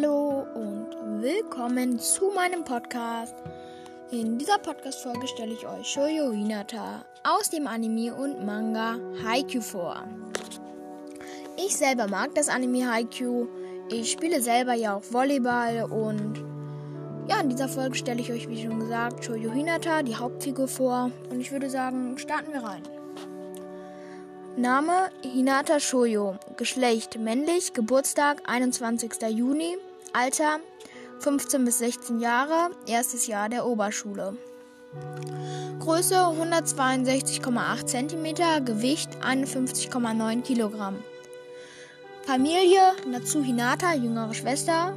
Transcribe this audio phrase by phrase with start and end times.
[0.00, 3.34] Hallo und willkommen zu meinem Podcast.
[4.10, 10.02] In dieser Podcast-Folge stelle ich euch Shoyo Hinata aus dem Anime und Manga Haikyuu vor.
[11.58, 13.46] Ich selber mag das Anime Haikyuu.
[13.90, 16.42] Ich spiele selber ja auch Volleyball und
[17.28, 21.10] ja, in dieser Folge stelle ich euch, wie schon gesagt, Shoyo Hinata, die Hauptfigur vor.
[21.30, 22.82] Und ich würde sagen, starten wir rein.
[24.56, 26.36] Name Hinata Shoyo.
[26.56, 27.74] Geschlecht männlich.
[27.74, 29.12] Geburtstag 21.
[29.28, 29.76] Juni.
[30.12, 30.58] Alter
[31.20, 32.70] 15 bis 16 Jahre.
[32.86, 34.36] Erstes Jahr der Oberschule.
[35.78, 38.64] Größe 162,8 cm.
[38.64, 40.96] Gewicht 51,9 Kilogramm.
[42.26, 44.96] Familie Natsu Hinata, jüngere Schwester.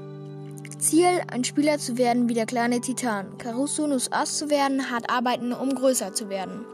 [0.79, 3.37] Ziel, ein Spieler zu werden wie der kleine Titan.
[3.37, 6.65] Karusunus Ass zu werden, hart arbeiten, um größer zu werden.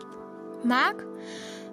[0.64, 1.06] Mag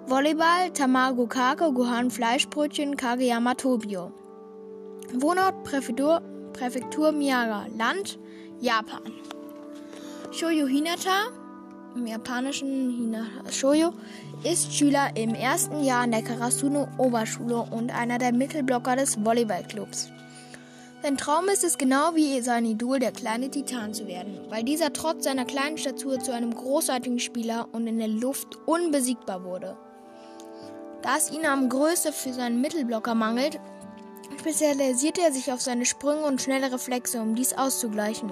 [0.05, 4.11] Volleyball, Tamago Kake, Gohan Fleischbrötchen, Kageyama Tobio.
[5.13, 6.21] Wohnort Präfektur,
[6.57, 7.67] Präfektur Miyaga.
[7.77, 8.17] Land
[8.59, 9.03] Japan.
[10.31, 11.29] Shoyo Hinata,
[11.95, 13.93] im japanischen Hinata Shoyo,
[14.43, 20.09] ist Schüler im ersten Jahr an der Karasuno Oberschule und einer der Mittelblocker des Volleyballclubs.
[21.03, 24.91] Sein Traum ist es genau wie sein Idol, der kleine Titan zu werden, weil dieser
[24.91, 29.77] trotz seiner kleinen Statur zu einem großartigen Spieler und in der Luft unbesiegbar wurde.
[31.03, 33.59] Da es ihn am Größe für seinen Mittelblocker mangelt,
[34.39, 38.31] spezialisiert er sich auf seine Sprünge und schnelle Reflexe, um dies auszugleichen.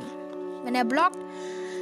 [0.64, 1.20] Wenn er blockt,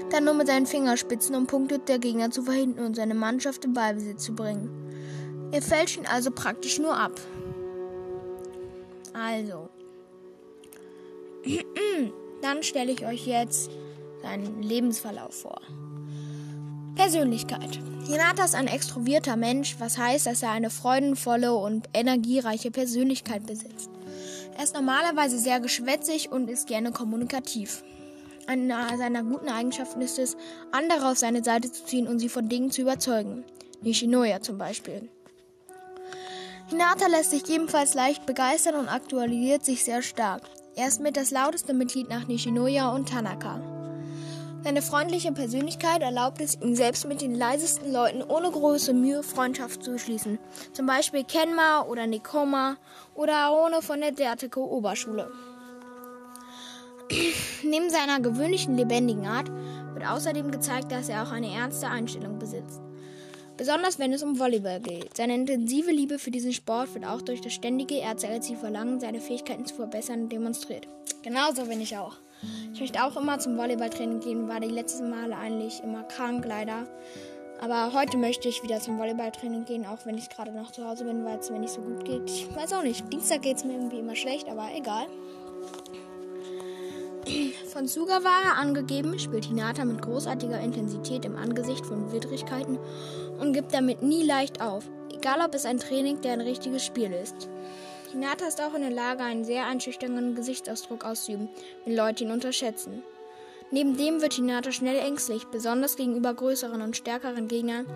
[0.09, 3.73] dann nur mit seinen Fingerspitzen, um Punkte der Gegner zu verhindern und seine Mannschaft in
[3.73, 4.69] Ballbesitz zu bringen.
[5.51, 7.19] Er fälscht ihn also praktisch nur ab.
[9.13, 9.69] Also.
[12.41, 13.71] Dann stelle ich euch jetzt
[14.21, 15.61] seinen Lebensverlauf vor.
[16.95, 17.79] Persönlichkeit.
[18.05, 23.89] Hinata ist ein extrovierter Mensch, was heißt, dass er eine freudenvolle und energiereiche Persönlichkeit besitzt.
[24.57, 27.83] Er ist normalerweise sehr geschwätzig und ist gerne kommunikativ.
[28.45, 30.35] Eine seiner guten Eigenschaften ist es,
[30.71, 33.43] andere auf seine Seite zu ziehen und sie von Dingen zu überzeugen.
[33.81, 35.09] Nishinoya zum Beispiel.
[36.67, 40.43] Hinata lässt sich ebenfalls leicht begeistern und aktualisiert sich sehr stark.
[40.75, 43.61] Er ist mit das lauteste Mitglied nach Nishinoya und Tanaka.
[44.63, 49.83] Seine freundliche Persönlichkeit erlaubt es ihm selbst mit den leisesten Leuten ohne große Mühe Freundschaft
[49.83, 50.39] zu schließen.
[50.71, 52.77] Zum Beispiel Kenma oder Nekoma
[53.13, 55.29] oder Aone von der Derteko Oberschule.
[57.63, 59.51] Neben seiner gewöhnlichen lebendigen Art
[59.93, 62.79] wird außerdem gezeigt, dass er auch eine ernste Einstellung besitzt.
[63.57, 65.17] Besonders wenn es um Volleyball geht.
[65.17, 69.65] Seine intensive Liebe für diesen Sport wird auch durch das ständige ehrgeizige Verlangen, seine Fähigkeiten
[69.65, 70.87] zu verbessern, demonstriert.
[71.21, 72.22] Genauso bin ich auch.
[72.73, 76.87] Ich möchte auch immer zum Volleyballtraining gehen, war die letzten Male eigentlich immer krank, leider.
[77.61, 81.05] Aber heute möchte ich wieder zum Volleyballtraining gehen, auch wenn ich gerade noch zu Hause
[81.05, 82.29] bin, weil es mir nicht so gut geht.
[82.29, 83.11] Ich weiß auch nicht.
[83.11, 85.05] Dienstag geht es mir irgendwie immer schlecht, aber egal.
[87.71, 92.77] Von Sugawara angegeben, spielt Hinata mit großartiger Intensität im Angesicht von Widrigkeiten
[93.39, 97.13] und gibt damit nie leicht auf, egal ob es ein Training der ein richtiges Spiel
[97.13, 97.47] ist.
[98.13, 101.49] Hinata ist auch in der Lage, einen sehr einschüchternden Gesichtsausdruck auszuüben,
[101.83, 103.01] wenn Leute ihn unterschätzen.
[103.71, 107.87] Neben dem wird Hinata schnell ängstlich, besonders gegenüber größeren und stärkeren Gegnern,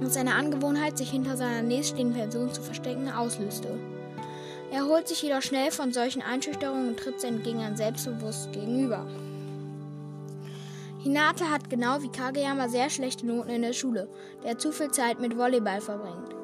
[0.00, 3.76] was seine Angewohnheit, sich hinter seiner nächststehenden Person zu verstecken, auslöste.
[4.70, 9.04] Er holt sich jedoch schnell von solchen Einschüchterungen und tritt seinen Gegnern selbstbewusst gegenüber.
[11.02, 14.06] Hinata hat genau wie Kageyama sehr schlechte Noten in der Schule,
[14.44, 16.34] der er zu viel Zeit mit Volleyball verbringt.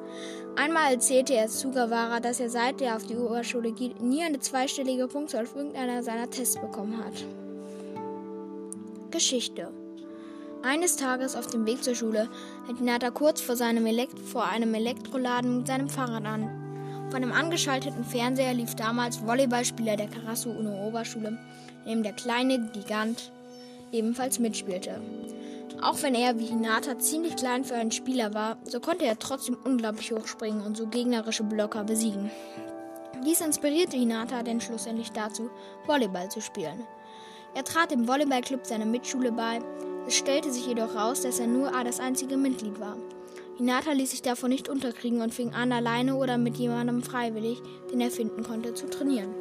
[0.55, 5.07] Einmal erzählte er Sugawara, dass er seit er auf die Oberschule geht, nie eine zweistellige
[5.07, 7.25] Punktzahl auf irgendeiner seiner Tests bekommen hat.
[9.11, 9.71] Geschichte
[10.63, 12.29] Eines Tages auf dem Weg zur Schule
[12.65, 16.49] hält Hinata kurz vor, seinem Elekt vor einem Elektroladen mit seinem Fahrrad an.
[17.07, 21.37] Auf einem angeschalteten Fernseher lief damals Volleyballspieler der Karasu Uno Oberschule,
[21.85, 23.31] in dem der kleine Gigant
[23.91, 25.01] ebenfalls mitspielte.
[25.81, 29.57] Auch wenn er wie Hinata ziemlich klein für einen Spieler war, so konnte er trotzdem
[29.63, 32.29] unglaublich hoch springen und so gegnerische Blocker besiegen.
[33.25, 35.49] Dies inspirierte Hinata denn schlussendlich dazu,
[35.87, 36.85] Volleyball zu spielen.
[37.55, 39.59] Er trat dem Volleyballclub seiner Mitschule bei,
[40.07, 42.97] es stellte sich jedoch raus, dass er nur das einzige Mitglied war.
[43.57, 47.61] Hinata ließ sich davon nicht unterkriegen und fing an, alleine oder mit jemandem freiwillig,
[47.91, 49.40] den er finden konnte, zu trainieren.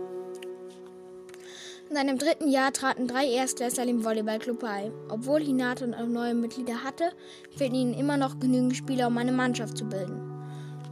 [1.90, 4.92] In seinem dritten Jahr traten drei Erstklässler dem Volleyballclub bei.
[5.08, 7.10] Obwohl Hinata neue Mitglieder hatte,
[7.56, 10.20] fehlten ihnen immer noch genügend Spieler, um eine Mannschaft zu bilden.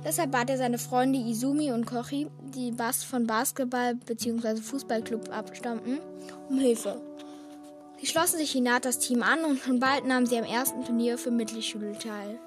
[0.04, 2.74] Deshalb bat er seine Freunde Izumi und Kochi, die
[3.04, 4.56] von Basketball- bzw.
[4.56, 6.00] Fußballclub abstammten,
[6.48, 7.00] um Hilfe.
[8.00, 11.30] Sie schlossen sich Hinatas Team an und schon bald nahmen sie am ersten Turnier für
[11.30, 12.40] Mittelschule teil.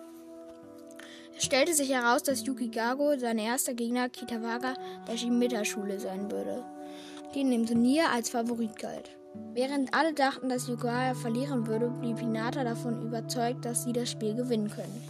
[1.41, 4.75] Es stellte sich heraus, dass Yuki Gago, sein erster Gegner Kitawaga,
[5.07, 6.63] der Shimita-Schule sein würde.
[7.33, 9.09] die in dem Turnier als Favorit galt.
[9.55, 14.35] Während alle dachten, dass Yokohama verlieren würde, blieb Hinata davon überzeugt, dass sie das Spiel
[14.35, 15.01] gewinnen können.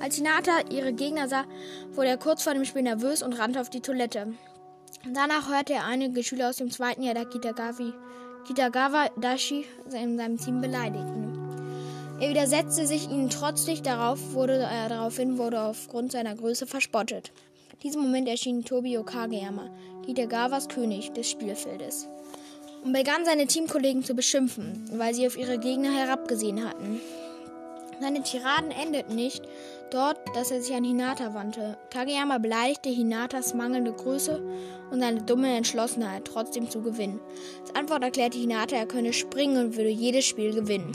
[0.00, 1.44] Als Hinata ihre Gegner sah,
[1.90, 4.28] wurde er kurz vor dem Spiel nervös und rannte auf die Toilette.
[5.12, 7.92] Danach hörte er einige Schüler aus dem zweiten Jahr der Kitagawa,
[8.46, 11.31] Kitagawa Dashi in seinem Team beleidigen.
[12.22, 17.32] Er widersetzte sich ihnen trotzig, darauf wurde er daraufhin wurde aufgrund seiner Größe verspottet.
[17.72, 19.68] In diesem Moment erschien Tobio Kageyama,
[20.06, 22.06] Kitagawas König des Spielfeldes,
[22.84, 27.00] und begann seine Teamkollegen zu beschimpfen, weil sie auf ihre Gegner herabgesehen hatten.
[28.00, 29.42] Seine Tiraden endeten nicht
[29.90, 31.76] dort, dass er sich an Hinata wandte.
[31.90, 34.40] Kageyama beleidigte Hinatas mangelnde Größe
[34.92, 37.18] und seine dumme Entschlossenheit, trotzdem zu gewinnen.
[37.62, 40.92] Als Antwort erklärte Hinata, er könne springen und würde jedes Spiel gewinnen.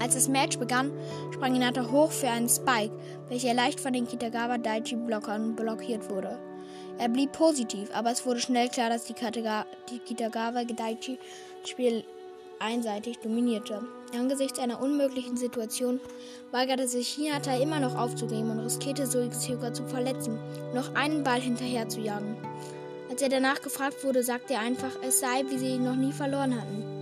[0.00, 0.92] Als das Match begann,
[1.32, 2.92] sprang Hinata hoch für einen Spike,
[3.28, 6.38] welcher leicht von den Kitagawa Daichi-Blockern blockiert wurde.
[6.98, 11.18] Er blieb positiv, aber es wurde schnell klar, dass die, Kataga die Kitagawa Daichi
[11.60, 12.04] das Spiel
[12.60, 13.82] einseitig dominierte.
[14.14, 16.00] Angesichts einer unmöglichen Situation
[16.50, 20.38] weigerte sich Hinata immer noch aufzugeben und riskierte sogar zu verletzen,
[20.74, 22.36] noch einen Ball hinterher zu jagen.
[23.10, 26.12] Als er danach gefragt wurde, sagte er einfach, es sei, wie sie ihn noch nie
[26.12, 26.99] verloren hatten.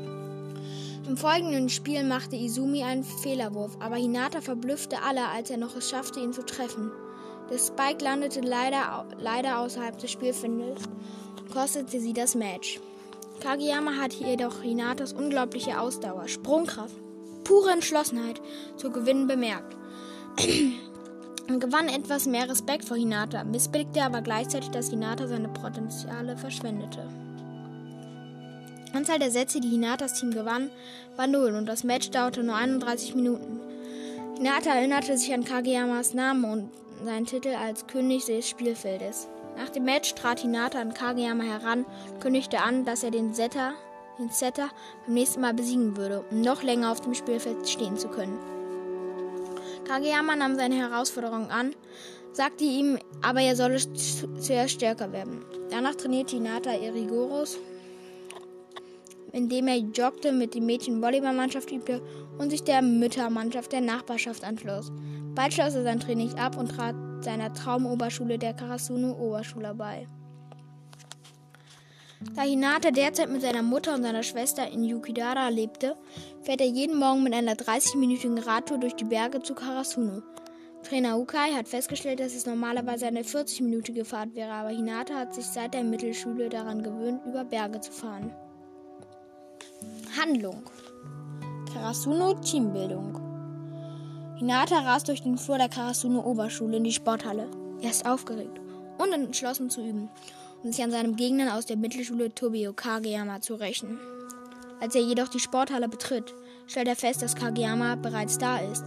[1.08, 5.88] Im folgenden Spiel machte Izumi einen Fehlerwurf, aber Hinata verblüffte alle, als er noch es
[5.88, 6.92] schaffte, ihn zu treffen.
[7.50, 10.82] Der Spike landete leider, leider außerhalb des Spielfeldes
[11.40, 12.78] und kostete sie das Match.
[13.40, 16.94] Kageyama hatte jedoch Hinatas unglaubliche Ausdauer, Sprungkraft,
[17.42, 18.42] pure Entschlossenheit
[18.76, 19.78] zu gewinnen bemerkt.
[21.48, 27.08] und gewann etwas mehr Respekt vor Hinata, missbilligte aber gleichzeitig, dass Hinata seine Potenziale verschwendete.
[28.98, 30.72] Anzahl der Sätze, die Hinatas Team gewann,
[31.14, 33.60] war null und das Match dauerte nur 31 Minuten.
[34.36, 36.70] Hinata erinnerte sich an Kageyamas Namen und
[37.04, 39.28] seinen Titel als König des Spielfeldes.
[39.56, 43.74] Nach dem Match trat Hinata an Kageyama heran und kündigte an, dass er den Setter,
[44.18, 44.68] den Setter
[45.04, 48.36] beim nächsten Mal besiegen würde, um noch länger auf dem Spielfeld stehen zu können.
[49.86, 51.72] Kageyama nahm seine Herausforderung an,
[52.32, 53.78] sagte ihm aber, er solle
[54.40, 55.44] zuerst stärker werden.
[55.70, 57.58] Danach trainierte Hinata Erigoros
[59.38, 62.02] indem er joggte, mit dem Mädchen Volleyballmannschaft übte
[62.38, 64.90] und sich der Müttermannschaft der Nachbarschaft anschloss.
[65.34, 70.06] Bald schloss er sein Training ab und trat seiner Traumoberschule der Karasuno Oberschule bei.
[72.34, 75.94] Da Hinata derzeit mit seiner Mutter und seiner Schwester in Yukidara lebte,
[76.42, 80.22] fährt er jeden Morgen mit einer 30-minütigen Radtour durch die Berge zu Karasuno.
[80.82, 85.46] Trainer Ukai hat festgestellt, dass es normalerweise eine 40-minütige Fahrt wäre, aber Hinata hat sich
[85.46, 88.32] seit der Mittelschule daran gewöhnt, über Berge zu fahren.
[90.18, 90.62] Handlung.
[91.72, 93.20] Karasuno Teambildung.
[94.36, 97.48] Hinata rast durch den Flur der Karasuno Oberschule in die Sporthalle.
[97.82, 98.60] Er ist aufgeregt
[98.98, 100.08] und entschlossen zu üben
[100.64, 104.00] und sich an seinem Gegner aus der Mittelschule Tobio Kageyama zu rächen.
[104.80, 106.34] Als er jedoch die Sporthalle betritt,
[106.66, 108.86] stellt er fest, dass Kageyama bereits da ist.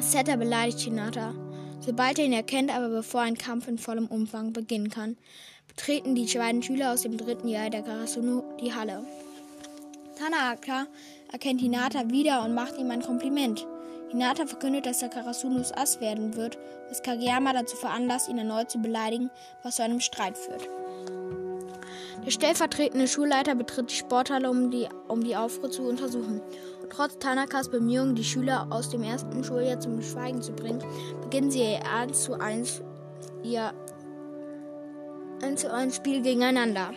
[0.00, 1.34] Setter beleidigt Hinata.
[1.78, 5.16] Sobald er ihn erkennt, aber bevor ein Kampf in vollem Umfang beginnen kann,
[5.68, 9.04] betreten die beiden Schüler aus dem dritten Jahr der Karasuno die Halle.
[10.22, 10.86] Tanaka
[11.32, 13.66] erkennt Hinata wieder und macht ihm ein Kompliment.
[14.08, 16.58] Hinata verkündet, dass er Karasunos Ass werden wird,
[16.88, 19.30] was Kageyama dazu veranlasst, ihn erneut zu beleidigen,
[19.64, 20.68] was zu einem Streit führt.
[22.24, 26.40] Der stellvertretende Schulleiter betritt die Sporthalle, um die, um die Aufruhr zu untersuchen.
[26.82, 30.84] Und trotz Tanakas Bemühungen, die Schüler aus dem ersten Schuljahr zum Schweigen zu bringen,
[31.20, 32.80] beginnen sie ihr 1 zu 1
[33.42, 33.72] ihr
[35.42, 36.92] 1 zu 1 Spiel gegeneinander.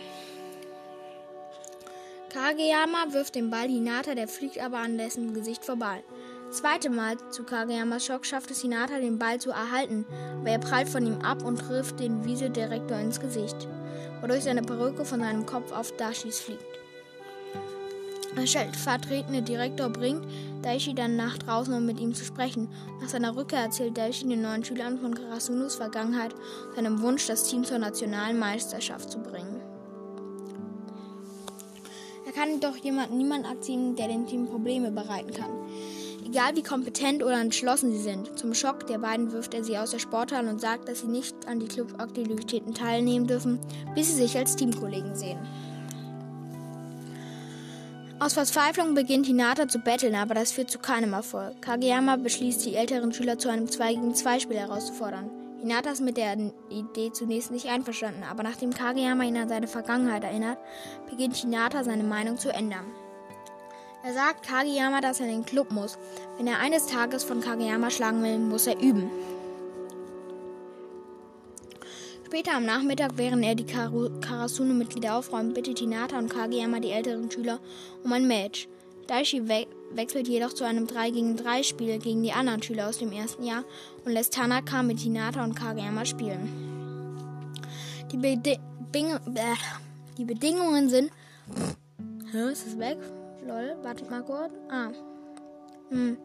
[2.32, 6.02] Kageyama wirft den Ball Hinata, der fliegt aber an dessen Gesicht vorbei.
[6.50, 10.04] Zweite Mal zu Kageyamas Schock schafft es Hinata, den Ball zu erhalten,
[10.40, 13.68] aber er prallt von ihm ab und trifft den Vize-Direktor ins Gesicht,
[14.20, 16.64] wodurch seine Perücke von seinem Kopf auf Dashis fliegt.
[18.36, 20.26] Der stellvertretende Direktor bringt
[20.62, 22.68] Daishi dann nach draußen, um mit ihm zu sprechen.
[23.00, 26.34] Nach seiner Rückkehr erzählt Daishi den neuen Schülern von Karasunos Vergangenheit
[26.74, 29.55] seinem Wunsch, das Team zur nationalen Meisterschaft zu bringen
[32.36, 35.50] kann doch jemand niemand erziehen, der dem Team Probleme bereiten kann.
[36.26, 38.38] Egal wie kompetent oder entschlossen sie sind.
[38.38, 41.34] Zum Schock der beiden wirft er sie aus der Sporthalle und sagt, dass sie nicht
[41.46, 43.58] an die Clubaktivitäten teilnehmen dürfen,
[43.94, 45.38] bis sie sich als Teamkollegen sehen.
[48.18, 51.62] Aus Verzweiflung beginnt Hinata zu betteln, aber das führt zu keinem Erfolg.
[51.62, 55.30] Kageyama beschließt, die älteren Schüler zu einem 2 gegen 2 Spiel herauszufordern.
[55.66, 56.36] Hinata ist mit der
[56.70, 60.58] Idee zunächst nicht einverstanden, aber nachdem Kageyama ihn an seine Vergangenheit erinnert,
[61.10, 62.84] beginnt Hinata seine Meinung zu ändern.
[64.04, 65.98] Er sagt Kageyama, dass er in den Club muss.
[66.36, 69.10] Wenn er eines Tages von Kageyama schlagen will, muss er üben.
[72.24, 77.58] Später am Nachmittag, während er die Karasuno-Mitglieder aufräumt, bittet Hinata und Kageyama die älteren Schüler
[78.04, 78.68] um ein Match.
[79.08, 79.48] Daishi
[79.96, 83.44] wechselt jedoch zu einem 3 gegen 3 Spiel gegen die anderen Schüler aus dem ersten
[83.44, 83.64] Jahr
[84.04, 86.48] und lässt Tanaka mit Hinata und Kageyama spielen.
[88.12, 88.58] Die, Bedi
[88.92, 89.18] Bing
[90.16, 91.10] die Bedingungen sind.
[92.32, 92.98] Hä, ist es weg?
[93.46, 94.52] Lol, wartet mal kurz.
[94.70, 94.90] Ah.
[95.90, 96.16] Hm.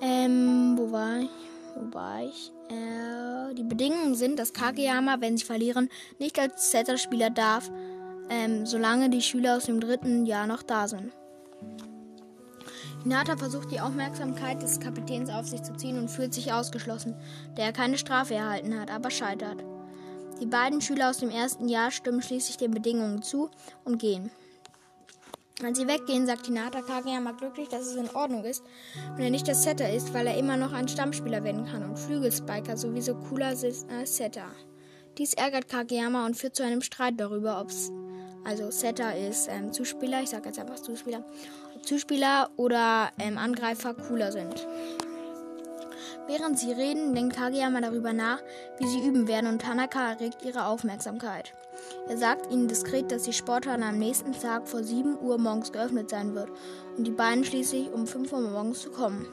[0.00, 1.30] Ähm, wo war ich?
[1.74, 2.52] Wo war ich?
[2.68, 5.88] Äh, die Bedingungen sind, dass Kageyama, wenn sie verlieren,
[6.18, 7.70] nicht als Setter-Spieler darf,
[8.28, 11.12] ähm, solange die Schüler aus dem dritten Jahr noch da sind.
[13.08, 17.16] Hinata versucht die Aufmerksamkeit des Kapitäns auf sich zu ziehen und fühlt sich ausgeschlossen,
[17.54, 19.64] da er keine Strafe erhalten hat, aber scheitert.
[20.42, 23.50] Die beiden Schüler aus dem ersten Jahr stimmen schließlich den Bedingungen zu
[23.82, 24.30] und gehen.
[25.64, 28.62] Als sie weggehen, sagt Hinata Kageyama glücklich, dass es in Ordnung ist,
[29.14, 31.98] wenn er nicht der Setter ist, weil er immer noch ein Stammspieler werden kann und
[31.98, 34.50] Flügelspiker sowieso cooler ist als Setter.
[35.16, 37.90] Dies ärgert Kageyama und führt zu einem Streit darüber, ob es
[38.44, 41.22] also Setter ist ähm, Zuspieler, ich sage jetzt einfach Zuspieler,
[41.82, 44.66] Zuspieler oder ähm, Angreifer cooler sind.
[46.28, 48.40] Während sie reden, denkt Kageyama darüber nach,
[48.78, 51.54] wie sie üben werden und Tanaka erregt ihre Aufmerksamkeit.
[52.08, 56.10] Er sagt ihnen diskret, dass die Sporthalle am nächsten Tag vor 7 Uhr morgens geöffnet
[56.10, 56.50] sein wird
[56.98, 59.26] und die beiden schließlich um 5 Uhr morgens zu kommen.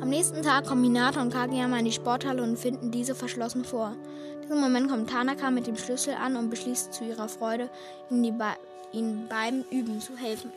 [0.00, 3.96] Am nächsten Tag kommen Hinata und Kageyama in die Sporthalle und finden diese verschlossen vor.
[4.34, 7.70] In diesem Moment kommt Tanaka mit dem Schlüssel an und beschließt zu ihrer Freude,
[8.10, 8.58] ihnen,
[8.92, 10.52] ihnen beim Üben zu helfen.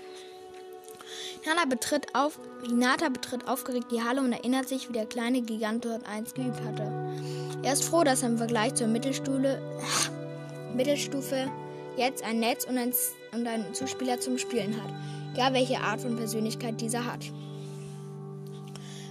[1.41, 5.83] Hinata betritt, auf, Hinata betritt aufgeregt die Halle und erinnert sich, wie der kleine Gigant
[5.85, 6.91] dort einst geübt hatte.
[7.63, 9.61] Er ist froh, dass er im Vergleich zur Mittelstufe,
[10.75, 11.51] Mittelstufe
[11.97, 12.93] jetzt ein Netz und, ein,
[13.33, 14.91] und einen Zuspieler zum Spielen hat,
[15.33, 17.25] egal welche Art von Persönlichkeit dieser hat.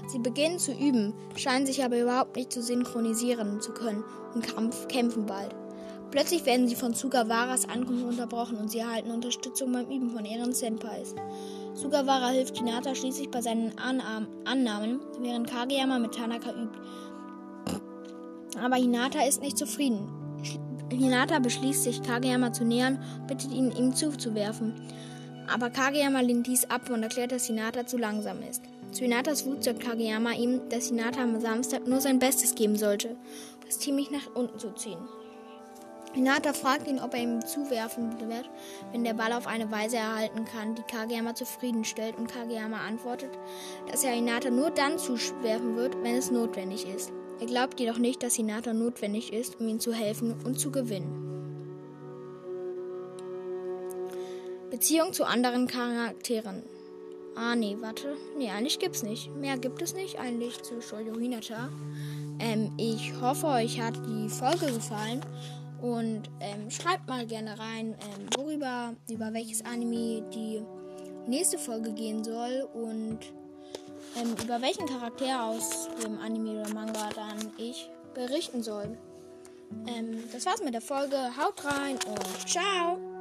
[0.08, 5.26] Sie beginnen zu üben, scheinen sich aber überhaupt nicht zu synchronisieren zu können und kämpfen
[5.26, 5.54] bald.
[6.12, 10.52] Plötzlich werden sie von Sugavaras Ankunft unterbrochen und sie erhalten Unterstützung beim Üben von ihren
[10.52, 11.14] Senpais.
[11.72, 16.78] Sugawara hilft Hinata schließlich bei seinen Annahmen, während Kageyama mit Tanaka übt.
[18.62, 20.06] Aber Hinata ist nicht zufrieden.
[20.90, 24.74] Hinata beschließt sich, Kageyama zu nähern und bittet ihn, ihm zuzuwerfen.
[25.50, 28.62] Aber Kageyama lehnt dies ab und erklärt, dass Hinata zu langsam ist.
[28.92, 33.16] Zu Hinatas Wut sagt Kageyama ihm, dass Hinata am Samstag nur sein Bestes geben sollte,
[33.64, 34.98] das ziemlich nach unten zu ziehen.
[36.12, 38.50] Hinata fragt ihn, ob er ihm zuwerfen wird,
[38.92, 43.30] wenn der Ball auf eine Weise erhalten kann, die Kageyama zufriedenstellt, und Kageyama antwortet,
[43.90, 47.12] dass er Hinata nur dann zuwerfen wird, wenn es notwendig ist.
[47.40, 51.28] Er glaubt jedoch nicht, dass Hinata notwendig ist, um ihm zu helfen und zu gewinnen.
[54.70, 56.62] Beziehung zu anderen Charakteren.
[57.34, 58.16] Ah, nee, warte.
[58.36, 59.34] Nee, eigentlich gibt's nicht.
[59.34, 61.70] Mehr gibt es nicht eigentlich zu Shoujo Hinata.
[62.38, 65.22] Ähm, ich hoffe, euch hat die Folge gefallen
[65.82, 70.62] und ähm, schreibt mal gerne rein, ähm, worüber, über welches Anime die
[71.26, 73.18] nächste Folge gehen soll und
[74.16, 78.96] ähm, über welchen Charakter aus dem Anime oder Manga dann ich berichten soll.
[79.86, 81.16] Ähm, das war's mit der Folge.
[81.36, 83.11] Haut rein und ciao!